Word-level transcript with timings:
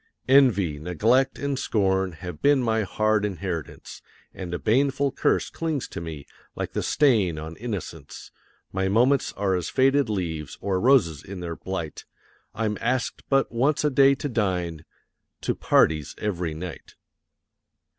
Envy, 0.27 0.79
Neglect, 0.79 1.37
and 1.37 1.59
Scorn 1.59 2.13
have 2.13 2.41
been 2.41 2.63
my 2.63 2.81
hard 2.81 3.23
inheritance; 3.23 4.01
And 4.33 4.51
a 4.51 4.57
baneful 4.57 5.11
curse 5.11 5.51
clings 5.51 5.87
to 5.89 6.01
me, 6.01 6.25
like 6.55 6.73
the 6.73 6.81
stain 6.81 7.37
on 7.37 7.55
innocence; 7.57 8.31
My 8.73 8.87
moments 8.87 9.31
are 9.33 9.53
as 9.55 9.69
faded 9.69 10.09
leaves, 10.09 10.57
or 10.59 10.81
roses 10.81 11.21
in 11.23 11.39
their 11.39 11.55
blight 11.55 12.05
I'm 12.55 12.79
asked 12.81 13.25
but 13.29 13.51
once 13.51 13.83
a 13.83 13.91
day 13.91 14.15
to 14.15 14.27
dine 14.27 14.85
to 15.41 15.53
parties 15.53 16.15
every 16.17 16.55
night. 16.55 16.95